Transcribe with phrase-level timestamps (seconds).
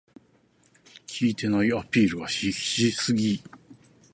[1.05, 3.39] 効いてないアピールが必死すぎ